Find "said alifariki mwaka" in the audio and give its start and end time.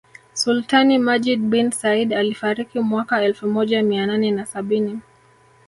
1.71-3.23